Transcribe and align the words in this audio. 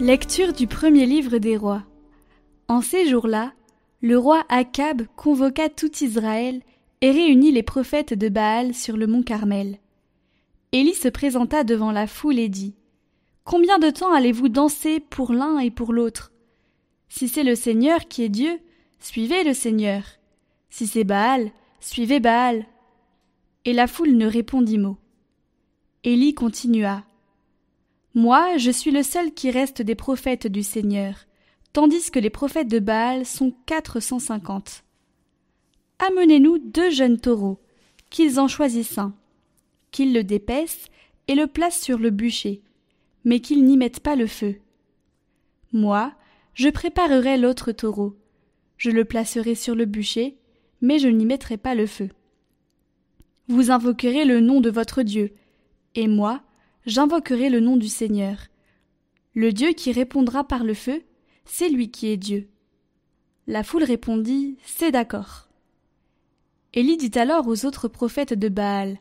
Lecture 0.00 0.54
du 0.54 0.66
premier 0.66 1.04
livre 1.04 1.36
des 1.36 1.58
rois. 1.58 1.82
En 2.68 2.80
ces 2.80 3.06
jours-là, 3.06 3.52
le 4.00 4.16
roi 4.16 4.46
Akab 4.48 5.02
convoqua 5.14 5.68
tout 5.68 6.02
Israël 6.02 6.62
et 7.02 7.10
réunit 7.10 7.52
les 7.52 7.62
prophètes 7.62 8.14
de 8.14 8.30
Baal 8.30 8.72
sur 8.72 8.96
le 8.96 9.06
mont 9.06 9.22
Carmel. 9.22 9.78
Élie 10.72 10.94
se 10.94 11.08
présenta 11.08 11.64
devant 11.64 11.92
la 11.92 12.06
foule 12.06 12.38
et 12.38 12.48
dit 12.48 12.74
Combien 13.44 13.78
de 13.78 13.90
temps 13.90 14.10
allez-vous 14.10 14.48
danser 14.48 15.00
pour 15.00 15.34
l'un 15.34 15.58
et 15.58 15.70
pour 15.70 15.92
l'autre? 15.92 16.32
Si 17.10 17.28
c'est 17.28 17.44
le 17.44 17.54
Seigneur 17.54 18.08
qui 18.08 18.22
est 18.22 18.30
Dieu, 18.30 18.58
suivez 19.00 19.44
le 19.44 19.52
Seigneur. 19.52 20.02
Si 20.70 20.86
c'est 20.86 21.04
Baal, 21.04 21.52
suivez 21.78 22.20
Baal. 22.20 22.64
Et 23.66 23.74
la 23.74 23.86
foule 23.86 24.16
ne 24.16 24.26
répondit 24.26 24.78
mot. 24.78 24.96
Élie 26.04 26.32
continua. 26.32 27.04
Moi, 28.14 28.56
je 28.56 28.70
suis 28.70 28.90
le 28.90 29.02
seul 29.04 29.32
qui 29.32 29.50
reste 29.50 29.82
des 29.82 29.94
prophètes 29.94 30.48
du 30.48 30.62
Seigneur, 30.64 31.26
tandis 31.72 32.10
que 32.10 32.18
les 32.18 32.30
prophètes 32.30 32.68
de 32.68 32.80
Baal 32.80 33.24
sont 33.24 33.54
quatre 33.66 34.00
cent 34.00 34.18
cinquante. 34.18 34.82
Amenez-nous 36.00 36.58
deux 36.58 36.90
jeunes 36.90 37.20
taureaux, 37.20 37.60
qu'ils 38.10 38.40
en 38.40 38.48
choisissent 38.48 38.98
un, 38.98 39.14
qu'ils 39.92 40.12
le 40.12 40.24
dépaissent 40.24 40.88
et 41.28 41.36
le 41.36 41.46
placent 41.46 41.80
sur 41.80 41.98
le 41.98 42.10
bûcher, 42.10 42.62
mais 43.24 43.38
qu'ils 43.38 43.64
n'y 43.64 43.76
mettent 43.76 44.00
pas 44.00 44.16
le 44.16 44.26
feu. 44.26 44.56
Moi, 45.72 46.12
je 46.54 46.68
préparerai 46.68 47.36
l'autre 47.36 47.70
taureau, 47.70 48.16
je 48.76 48.90
le 48.90 49.04
placerai 49.04 49.54
sur 49.54 49.76
le 49.76 49.84
bûcher, 49.84 50.36
mais 50.80 50.98
je 50.98 51.06
n'y 51.06 51.26
mettrai 51.26 51.58
pas 51.58 51.76
le 51.76 51.86
feu. 51.86 52.08
Vous 53.46 53.70
invoquerez 53.70 54.24
le 54.24 54.40
nom 54.40 54.60
de 54.60 54.70
votre 54.70 55.02
Dieu, 55.02 55.32
et 55.94 56.08
moi, 56.08 56.42
j'invoquerai 56.86 57.50
le 57.50 57.60
nom 57.60 57.76
du 57.76 57.88
Seigneur. 57.88 58.38
Le 59.34 59.52
Dieu 59.52 59.72
qui 59.72 59.92
répondra 59.92 60.44
par 60.44 60.64
le 60.64 60.74
feu, 60.74 61.02
c'est 61.44 61.68
lui 61.68 61.90
qui 61.90 62.08
est 62.08 62.16
Dieu. 62.16 62.48
La 63.46 63.62
foule 63.62 63.84
répondit 63.84 64.56
C'est 64.64 64.90
d'accord. 64.90 65.48
Élie 66.72 66.96
dit 66.96 67.18
alors 67.18 67.48
aux 67.48 67.64
autres 67.66 67.88
prophètes 67.88 68.34
de 68.34 68.48
Baal 68.48 68.98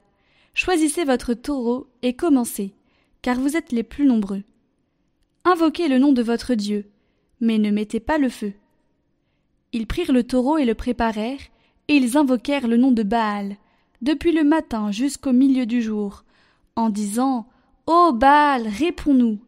Choisissez 0.53 1.03
votre 1.03 1.33
taureau 1.33 1.87
et 2.01 2.15
commencez, 2.15 2.73
car 3.21 3.39
vous 3.39 3.55
êtes 3.55 3.71
les 3.71 3.83
plus 3.83 4.05
nombreux. 4.05 4.43
Invoquez 5.45 5.87
le 5.87 5.99
nom 5.99 6.11
de 6.11 6.23
votre 6.23 6.55
Dieu, 6.55 6.89
mais 7.39 7.57
ne 7.57 7.71
mettez 7.71 7.99
pas 7.99 8.17
le 8.17 8.29
feu. 8.29 8.53
Ils 9.71 9.87
prirent 9.87 10.11
le 10.11 10.23
taureau 10.23 10.57
et 10.57 10.65
le 10.65 10.75
préparèrent, 10.75 11.39
et 11.87 11.95
ils 11.95 12.17
invoquèrent 12.17 12.67
le 12.67 12.77
nom 12.77 12.91
de 12.91 13.03
Baal, 13.03 13.57
depuis 14.01 14.31
le 14.31 14.43
matin 14.43 14.91
jusqu'au 14.91 15.31
milieu 15.31 15.65
du 15.65 15.81
jour, 15.81 16.23
en 16.75 16.89
disant 16.89 17.47
Ô 17.91 18.11
Baal, 18.11 18.67
réponds-nous. 18.67 19.39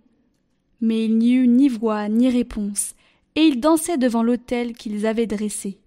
Mais 0.81 1.05
il 1.05 1.19
n'y 1.19 1.33
eut 1.33 1.47
ni 1.47 1.69
voix 1.69 2.09
ni 2.09 2.27
réponse, 2.27 2.95
et 3.35 3.41
ils 3.41 3.59
dansaient 3.59 3.99
devant 3.99 4.23
l'autel 4.23 4.73
qu'ils 4.73 5.05
avaient 5.05 5.27
dressé. 5.27 5.77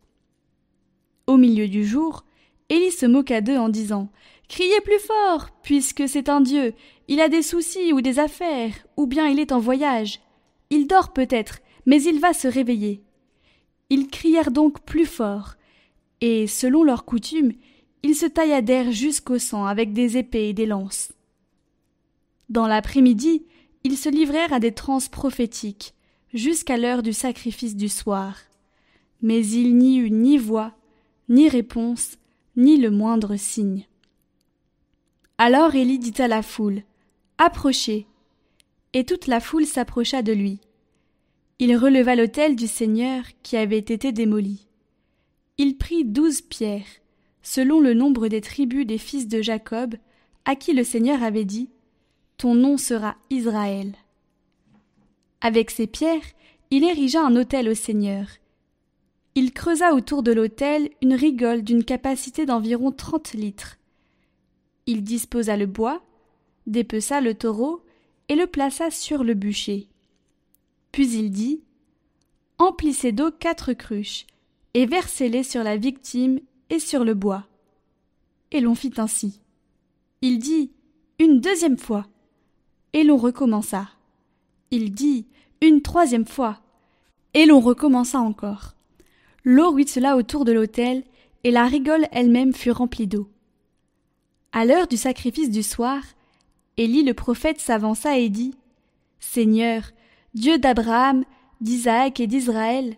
Au 1.26 1.36
milieu 1.36 1.66
du 1.66 1.84
jour, 1.84 2.24
Élie 2.68 2.92
se 2.92 3.06
moqua 3.06 3.40
d'eux 3.40 3.56
en 3.56 3.68
disant 3.68 4.08
Criez 4.48 4.80
plus 4.82 5.00
fort, 5.00 5.48
puisque 5.64 6.08
c'est 6.08 6.28
un 6.28 6.40
Dieu, 6.40 6.74
il 7.08 7.20
a 7.20 7.28
des 7.28 7.42
soucis 7.42 7.92
ou 7.92 8.00
des 8.00 8.20
affaires, 8.20 8.86
ou 8.96 9.08
bien 9.08 9.26
il 9.26 9.40
est 9.40 9.50
en 9.50 9.58
voyage. 9.58 10.20
Il 10.70 10.86
dort 10.86 11.12
peut-être, 11.12 11.58
mais 11.86 12.00
il 12.04 12.20
va 12.20 12.32
se 12.34 12.46
réveiller. 12.46 13.02
Ils 13.90 14.06
crièrent 14.06 14.52
donc 14.52 14.80
plus 14.82 15.06
fort, 15.06 15.54
et, 16.20 16.46
selon 16.46 16.84
leur 16.84 17.04
coutume, 17.04 17.50
ils 18.04 18.14
se 18.14 18.26
tailladèrent 18.26 18.92
jusqu'au 18.92 19.40
sang 19.40 19.66
avec 19.66 19.92
des 19.92 20.18
épées 20.18 20.50
et 20.50 20.54
des 20.54 20.66
lances. 20.66 21.14
Dans 22.48 22.66
l'après-midi, 22.66 23.44
ils 23.84 23.96
se 23.96 24.08
livrèrent 24.08 24.52
à 24.52 24.60
des 24.60 24.72
transes 24.72 25.08
prophétiques, 25.08 25.94
jusqu'à 26.32 26.76
l'heure 26.76 27.02
du 27.02 27.12
sacrifice 27.12 27.76
du 27.76 27.88
soir. 27.88 28.38
Mais 29.22 29.46
il 29.46 29.76
n'y 29.76 29.98
eut 29.98 30.10
ni 30.10 30.36
voix, 30.36 30.74
ni 31.28 31.48
réponse, 31.48 32.18
ni 32.56 32.76
le 32.76 32.90
moindre 32.90 33.36
signe. 33.36 33.86
Alors 35.38 35.74
Élie 35.74 35.98
dit 35.98 36.20
à 36.20 36.28
la 36.28 36.42
foule 36.42 36.82
Approchez. 37.38 38.06
Et 38.92 39.04
toute 39.04 39.26
la 39.26 39.40
foule 39.40 39.66
s'approcha 39.66 40.22
de 40.22 40.32
lui. 40.32 40.60
Il 41.58 41.76
releva 41.76 42.14
l'autel 42.14 42.54
du 42.54 42.68
Seigneur 42.68 43.24
qui 43.42 43.56
avait 43.56 43.78
été 43.78 44.12
démoli. 44.12 44.68
Il 45.58 45.76
prit 45.76 46.04
douze 46.04 46.42
pierres, 46.42 46.86
selon 47.42 47.80
le 47.80 47.94
nombre 47.94 48.28
des 48.28 48.40
tribus 48.40 48.86
des 48.86 48.98
fils 48.98 49.26
de 49.26 49.42
Jacob, 49.42 49.96
à 50.44 50.54
qui 50.56 50.72
le 50.72 50.84
Seigneur 50.84 51.22
avait 51.22 51.44
dit 51.44 51.70
Nom 52.52 52.76
sera 52.76 53.16
Israël. 53.30 53.94
Avec 55.40 55.70
ces 55.70 55.86
pierres, 55.86 56.20
il 56.70 56.84
érigea 56.84 57.24
un 57.24 57.36
autel 57.36 57.68
au 57.70 57.74
Seigneur, 57.74 58.26
il 59.36 59.52
creusa 59.52 59.94
autour 59.94 60.22
de 60.22 60.32
l'autel 60.32 60.90
une 61.02 61.14
rigole 61.14 61.62
d'une 61.62 61.84
capacité 61.84 62.46
d'environ 62.46 62.92
trente 62.92 63.32
litres. 63.32 63.78
Il 64.86 65.02
disposa 65.02 65.56
le 65.56 65.66
bois, 65.66 66.04
dépeça 66.66 67.20
le 67.20 67.34
taureau 67.34 67.82
et 68.28 68.36
le 68.36 68.46
plaça 68.46 68.92
sur 68.92 69.24
le 69.24 69.34
bûcher. 69.34 69.88
Puis 70.92 71.16
il 71.16 71.30
dit 71.30 71.62
Emplissez 72.58 73.10
d'eau 73.10 73.32
quatre 73.32 73.72
cruches 73.72 74.26
et 74.74 74.86
versez-les 74.86 75.42
sur 75.42 75.64
la 75.64 75.76
victime 75.76 76.38
et 76.70 76.78
sur 76.78 77.04
le 77.04 77.14
bois. 77.14 77.48
Et 78.52 78.60
l'on 78.60 78.76
fit 78.76 78.92
ainsi. 78.98 79.40
Il 80.22 80.38
dit 80.38 80.70
Une 81.18 81.40
deuxième 81.40 81.78
fois. 81.78 82.06
Et 82.94 83.02
l'on 83.02 83.16
recommença. 83.16 83.88
Il 84.70 84.94
dit 84.94 85.26
Une 85.60 85.82
troisième 85.82 86.26
fois. 86.26 86.60
Et 87.34 87.44
l'on 87.44 87.58
recommença 87.58 88.20
encore. 88.20 88.74
L'eau 89.42 89.72
ruissela 89.72 90.16
autour 90.16 90.44
de 90.44 90.52
l'autel, 90.52 91.02
et 91.42 91.50
la 91.50 91.66
rigole 91.66 92.06
elle-même 92.12 92.54
fut 92.54 92.70
remplie 92.70 93.08
d'eau. 93.08 93.28
À 94.52 94.64
l'heure 94.64 94.86
du 94.86 94.96
sacrifice 94.96 95.50
du 95.50 95.64
soir, 95.64 96.02
Élie 96.76 97.02
le 97.02 97.14
prophète 97.14 97.60
s'avança 97.60 98.16
et 98.16 98.28
dit 98.28 98.54
Seigneur, 99.18 99.82
Dieu 100.34 100.58
d'Abraham, 100.58 101.24
d'Isaac 101.60 102.20
et 102.20 102.28
d'Israël, 102.28 102.96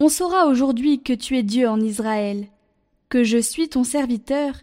on 0.00 0.08
saura 0.08 0.46
aujourd'hui 0.46 1.00
que 1.00 1.12
tu 1.12 1.36
es 1.36 1.44
Dieu 1.44 1.68
en 1.68 1.80
Israël, 1.80 2.48
que 3.08 3.22
je 3.22 3.38
suis 3.38 3.68
ton 3.68 3.84
serviteur, 3.84 4.54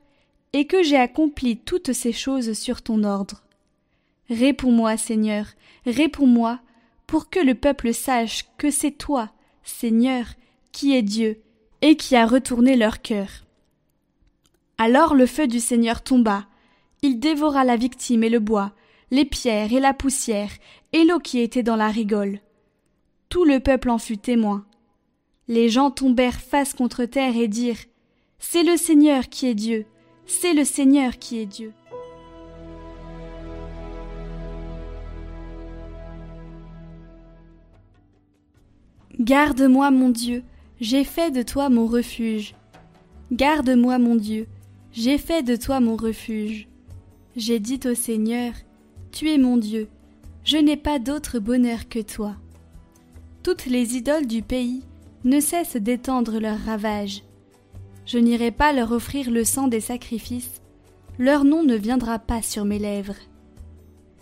et 0.52 0.68
que 0.68 0.84
j'ai 0.84 0.98
accompli 0.98 1.58
toutes 1.58 1.94
ces 1.94 2.12
choses 2.12 2.54
sur 2.54 2.82
ton 2.82 3.04
ordre. 3.06 3.45
Réponds-moi, 4.30 4.98
Seigneur, 4.98 5.46
réponds-moi, 5.86 6.60
pour 7.08 7.30
que 7.30 7.40
le 7.40 7.56
peuple 7.56 7.94
sache 7.94 8.46
que 8.58 8.72
c'est 8.72 8.92
toi, 8.92 9.30
Seigneur, 9.64 10.26
qui 10.72 10.96
est 10.96 11.04
Dieu, 11.04 11.42
et 11.82 11.96
qui 11.96 12.16
a 12.16 12.26
retourné 12.26 12.76
leur 12.76 13.02
cœur. 13.02 13.46
Alors 14.78 15.14
le 15.14 15.26
feu 15.26 15.48
du 15.48 15.60
Seigneur 15.60 16.02
tomba, 16.02 16.46
il 17.02 17.20
dévora 17.20 17.64
la 17.64 17.78
victime 17.78 18.24
et 18.24 18.30
le 18.30 18.40
bois, 18.40 18.74
les 19.12 19.26
pierres 19.26 19.72
et 19.72 19.80
la 19.80 19.94
poussière, 19.94 20.52
et 20.92 21.04
l'eau 21.04 21.20
qui 21.20 21.40
était 21.40 21.64
dans 21.64 21.76
la 21.76 21.90
rigole. 21.90 22.40
Tout 23.30 23.46
le 23.46 23.60
peuple 23.60 23.90
en 23.90 23.98
fut 23.98 24.18
témoin. 24.18 24.66
Les 25.48 25.70
gens 25.70 25.92
tombèrent 25.92 26.42
face 26.42 26.74
contre 26.74 27.06
terre 27.06 27.38
et 27.38 27.48
dirent 27.48 27.86
C'est 28.40 28.64
le 28.64 28.78
Seigneur 28.78 29.30
qui 29.30 29.48
est 29.48 29.56
Dieu, 29.56 29.86
c'est 30.26 30.54
le 30.54 30.66
Seigneur 30.66 31.20
qui 31.20 31.40
est 31.40 31.46
Dieu. 31.46 31.74
Garde-moi, 39.20 39.92
mon 39.92 40.10
Dieu, 40.10 40.44
j'ai 40.82 41.06
fait 41.06 41.32
de 41.32 41.42
toi 41.42 41.70
mon 41.70 41.88
refuge. 41.88 42.54
Garde-moi, 43.32 43.98
mon 43.98 44.16
Dieu, 44.16 44.46
j'ai 44.92 45.18
fait 45.18 45.42
de 45.42 45.56
toi 45.56 45.80
mon 45.80 45.96
refuge. 45.96 46.68
J'ai 47.38 47.60
dit 47.60 47.80
au 47.86 47.96
Seigneur, 47.96 48.52
Tu 49.14 49.30
es 49.30 49.38
mon 49.38 49.56
Dieu, 49.56 49.88
je 50.44 50.58
n'ai 50.58 50.76
pas 50.76 51.00
d'autre 51.00 51.40
bonheur 51.40 51.88
que 51.88 52.00
toi. 52.00 52.36
Toutes 53.42 53.68
les 53.68 53.96
idoles 53.96 54.28
du 54.28 54.42
pays 54.42 54.84
ne 55.24 55.40
cessent 55.40 55.78
d'étendre 55.78 56.40
leurs 56.40 56.60
ravages. 56.60 57.24
Je 58.06 58.18
n'irai 58.18 58.52
pas 58.52 58.74
leur 58.74 58.92
offrir 58.92 59.32
le 59.32 59.46
sang 59.46 59.70
des 59.70 59.80
sacrifices, 59.80 60.62
leur 61.20 61.46
nom 61.46 61.64
ne 61.64 61.76
viendra 61.76 62.20
pas 62.20 62.42
sur 62.42 62.66
mes 62.66 62.80
lèvres. 62.80 63.16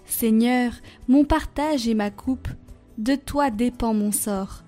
Seigneur, 0.05 0.71
mon 1.07 1.25
partage 1.25 1.87
et 1.87 1.95
ma 1.95 2.11
coupe, 2.11 2.49
de 2.99 3.15
toi 3.15 3.49
dépend 3.49 3.95
mon 3.95 4.11
sort. 4.11 4.63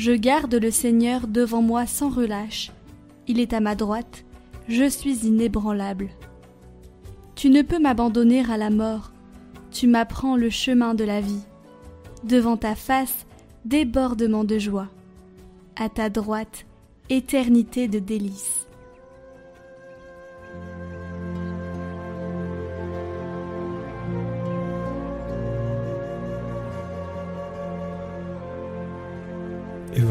Je 0.00 0.12
garde 0.12 0.54
le 0.54 0.70
Seigneur 0.70 1.26
devant 1.26 1.60
moi 1.60 1.84
sans 1.84 2.08
relâche. 2.08 2.72
Il 3.28 3.38
est 3.38 3.52
à 3.52 3.60
ma 3.60 3.74
droite, 3.74 4.24
je 4.66 4.88
suis 4.88 5.26
inébranlable. 5.26 6.08
Tu 7.34 7.50
ne 7.50 7.60
peux 7.60 7.78
m'abandonner 7.78 8.42
à 8.50 8.56
la 8.56 8.70
mort, 8.70 9.12
tu 9.70 9.86
m'apprends 9.86 10.36
le 10.36 10.48
chemin 10.48 10.94
de 10.94 11.04
la 11.04 11.20
vie. 11.20 11.42
Devant 12.24 12.56
ta 12.56 12.74
face, 12.74 13.26
débordement 13.66 14.44
de 14.44 14.58
joie. 14.58 14.88
À 15.76 15.90
ta 15.90 16.08
droite, 16.08 16.64
éternité 17.10 17.86
de 17.86 17.98
délices. 17.98 18.66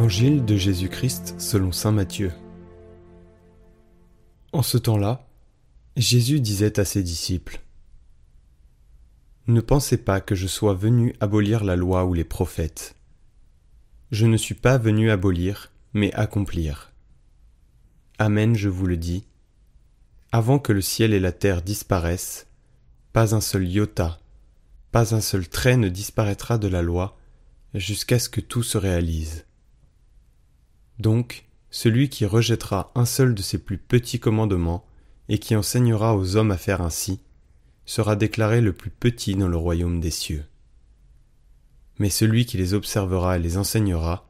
Évangile 0.09 0.43
de 0.43 0.55
Jésus-Christ 0.55 1.35
selon 1.37 1.71
Saint 1.71 1.91
Matthieu. 1.91 2.31
En 4.53 4.63
ce 4.63 4.79
temps-là, 4.79 5.27
Jésus 5.97 6.39
disait 6.39 6.79
à 6.79 6.83
ses 6.83 7.03
disciples 7.03 7.61
Ne 9.45 9.61
pensez 9.61 9.97
pas 9.97 10.19
que 10.19 10.33
je 10.33 10.47
sois 10.47 10.73
venu 10.73 11.13
abolir 11.19 11.63
la 11.63 11.75
loi 11.75 12.05
ou 12.05 12.15
les 12.15 12.23
prophètes. 12.23 12.95
Je 14.09 14.25
ne 14.25 14.35
suis 14.35 14.55
pas 14.55 14.79
venu 14.79 15.11
abolir, 15.11 15.71
mais 15.93 16.11
accomplir. 16.15 16.91
Amen, 18.17 18.55
je 18.55 18.67
vous 18.67 18.87
le 18.87 18.97
dis. 18.97 19.27
Avant 20.31 20.57
que 20.57 20.73
le 20.73 20.81
ciel 20.81 21.13
et 21.13 21.19
la 21.19 21.33
terre 21.33 21.61
disparaissent, 21.61 22.47
pas 23.13 23.35
un 23.35 23.41
seul 23.41 23.67
iota, 23.67 24.19
pas 24.91 25.13
un 25.13 25.21
seul 25.21 25.47
trait 25.47 25.77
ne 25.77 25.87
disparaîtra 25.87 26.57
de 26.57 26.67
la 26.67 26.81
loi, 26.81 27.15
jusqu'à 27.75 28.17
ce 28.17 28.27
que 28.27 28.41
tout 28.41 28.63
se 28.63 28.79
réalise. 28.79 29.45
Donc, 30.99 31.45
celui 31.71 32.09
qui 32.09 32.25
rejettera 32.25 32.91
un 32.95 33.05
seul 33.05 33.33
de 33.33 33.41
ces 33.41 33.57
plus 33.57 33.77
petits 33.77 34.19
commandements, 34.19 34.85
et 35.29 35.37
qui 35.37 35.55
enseignera 35.55 36.15
aux 36.15 36.35
hommes 36.35 36.51
à 36.51 36.57
faire 36.57 36.81
ainsi, 36.81 37.19
sera 37.85 38.15
déclaré 38.15 38.61
le 38.61 38.73
plus 38.73 38.89
petit 38.89 39.35
dans 39.35 39.47
le 39.47 39.57
royaume 39.57 39.99
des 39.99 40.11
cieux. 40.11 40.43
Mais 41.99 42.09
celui 42.09 42.45
qui 42.45 42.57
les 42.57 42.73
observera 42.73 43.37
et 43.37 43.39
les 43.39 43.57
enseignera, 43.57 44.27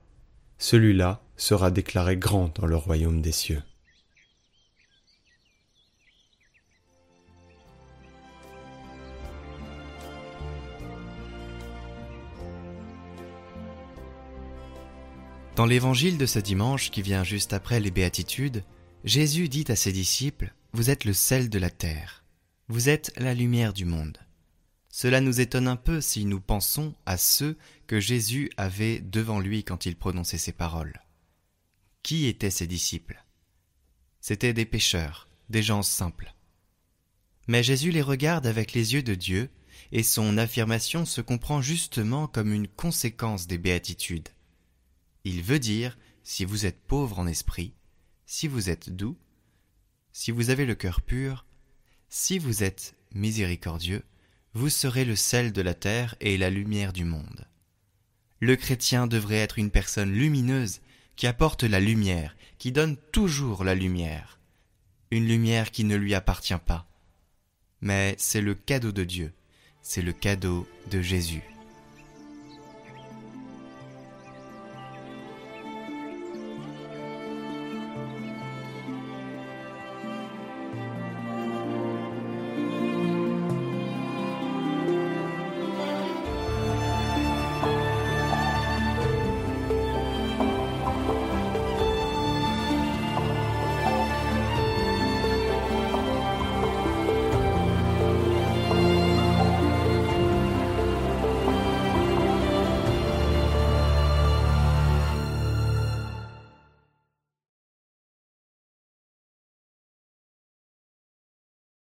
celui-là 0.57 1.21
sera 1.37 1.71
déclaré 1.71 2.17
grand 2.17 2.53
dans 2.59 2.67
le 2.67 2.75
royaume 2.75 3.21
des 3.21 3.31
cieux. 3.31 3.61
Dans 15.59 15.65
l'évangile 15.65 16.17
de 16.17 16.25
ce 16.25 16.39
dimanche 16.39 16.89
qui 16.89 17.01
vient 17.01 17.25
juste 17.25 17.51
après 17.51 17.81
les 17.81 17.91
béatitudes, 17.91 18.63
Jésus 19.03 19.49
dit 19.49 19.65
à 19.67 19.75
ses 19.75 19.91
disciples, 19.91 20.53
Vous 20.71 20.89
êtes 20.89 21.03
le 21.03 21.11
sel 21.11 21.49
de 21.49 21.59
la 21.59 21.69
terre, 21.69 22.23
vous 22.69 22.87
êtes 22.87 23.11
la 23.17 23.33
lumière 23.33 23.73
du 23.73 23.83
monde. 23.83 24.17
Cela 24.87 25.19
nous 25.19 25.41
étonne 25.41 25.67
un 25.67 25.75
peu 25.75 25.99
si 25.99 26.23
nous 26.23 26.39
pensons 26.39 26.95
à 27.05 27.17
ceux 27.17 27.57
que 27.87 27.99
Jésus 27.99 28.49
avait 28.55 29.01
devant 29.01 29.41
lui 29.41 29.65
quand 29.65 29.85
il 29.85 29.97
prononçait 29.97 30.37
ces 30.37 30.53
paroles. 30.53 31.01
Qui 32.03 32.27
étaient 32.27 32.51
ses 32.51 32.65
disciples? 32.65 33.21
C'étaient 34.21 34.53
des 34.53 34.65
pécheurs, 34.65 35.27
des 35.49 35.61
gens 35.61 35.83
simples. 35.83 36.35
Mais 37.49 37.63
Jésus 37.63 37.91
les 37.91 38.01
regarde 38.01 38.47
avec 38.47 38.71
les 38.71 38.93
yeux 38.93 39.03
de 39.03 39.13
Dieu, 39.13 39.49
et 39.91 40.03
son 40.03 40.37
affirmation 40.37 41.03
se 41.03 41.19
comprend 41.19 41.61
justement 41.61 42.27
comme 42.27 42.53
une 42.53 42.69
conséquence 42.69 43.45
des 43.45 43.57
béatitudes. 43.57 44.29
Il 45.23 45.41
veut 45.41 45.59
dire 45.59 45.97
si 46.23 46.45
vous 46.45 46.65
êtes 46.65 46.81
pauvre 46.81 47.19
en 47.19 47.27
esprit, 47.27 47.73
si 48.25 48.47
vous 48.47 48.69
êtes 48.69 48.89
doux, 48.89 49.17
si 50.11 50.31
vous 50.31 50.49
avez 50.49 50.65
le 50.65 50.75
cœur 50.75 51.01
pur, 51.01 51.45
si 52.09 52.39
vous 52.39 52.63
êtes 52.63 52.95
miséricordieux, 53.13 54.03
vous 54.53 54.69
serez 54.69 55.05
le 55.05 55.15
sel 55.15 55.51
de 55.51 55.61
la 55.61 55.73
terre 55.73 56.15
et 56.19 56.37
la 56.37 56.49
lumière 56.49 56.93
du 56.93 57.05
monde. 57.05 57.47
Le 58.39 58.55
chrétien 58.55 59.07
devrait 59.07 59.35
être 59.35 59.59
une 59.59 59.71
personne 59.71 60.11
lumineuse 60.11 60.81
qui 61.15 61.27
apporte 61.27 61.63
la 61.63 61.79
lumière, 61.79 62.35
qui 62.57 62.71
donne 62.71 62.97
toujours 63.11 63.63
la 63.63 63.75
lumière. 63.75 64.39
Une 65.11 65.27
lumière 65.27 65.71
qui 65.71 65.83
ne 65.83 65.95
lui 65.95 66.13
appartient 66.13 66.53
pas. 66.65 66.87
Mais 67.81 68.15
c'est 68.17 68.41
le 68.41 68.55
cadeau 68.55 68.91
de 68.91 69.03
Dieu, 69.03 69.33
c'est 69.81 70.01
le 70.01 70.13
cadeau 70.13 70.67
de 70.91 71.01
Jésus. 71.01 71.43